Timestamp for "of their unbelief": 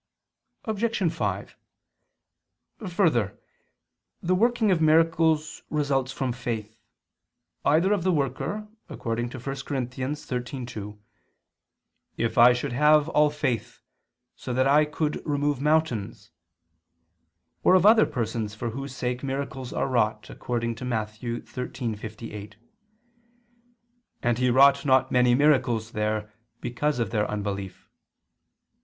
26.97-27.87